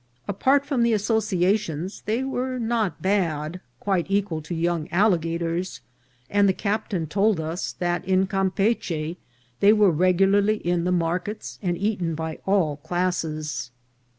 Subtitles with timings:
[0.27, 5.79] Apart from the associations, they were not bad— quite equal to young alligators;
[6.27, 9.17] and the captain told us that in Campeachy
[9.59, 13.69] they were regularly in the markets, and eaten by all classes.